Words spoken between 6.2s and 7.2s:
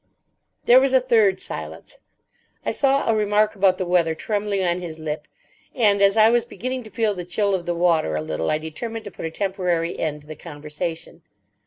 was beginning to feel